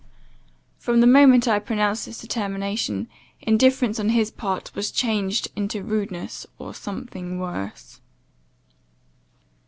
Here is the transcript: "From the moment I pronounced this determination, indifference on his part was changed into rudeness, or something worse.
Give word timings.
"From 0.79 0.99
the 0.99 1.05
moment 1.05 1.47
I 1.47 1.59
pronounced 1.59 2.07
this 2.07 2.17
determination, 2.19 3.07
indifference 3.39 3.99
on 3.99 4.09
his 4.09 4.31
part 4.31 4.73
was 4.73 4.89
changed 4.89 5.49
into 5.55 5.83
rudeness, 5.83 6.47
or 6.57 6.73
something 6.73 7.37
worse. 7.37 8.01